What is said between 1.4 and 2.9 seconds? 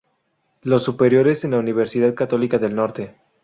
en la Universidad Católica del